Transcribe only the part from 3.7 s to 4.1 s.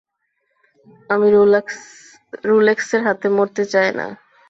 চাই না।